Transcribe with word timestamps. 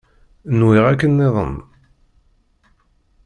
Nwiɣ 0.59 0.85
akken-nniḍen. 0.91 1.55